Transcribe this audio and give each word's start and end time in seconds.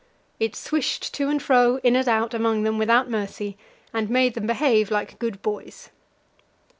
It 0.39 0.55
swished 0.55 1.13
to 1.13 1.29
and 1.29 1.39
fro, 1.39 1.75
in 1.83 1.95
and 1.95 2.07
out, 2.07 2.33
among 2.33 2.63
them 2.63 2.79
without 2.79 3.07
mercy, 3.07 3.55
and 3.93 4.09
made 4.09 4.33
them 4.33 4.47
behave 4.47 4.89
like 4.89 5.19
good 5.19 5.43
boys. 5.43 5.91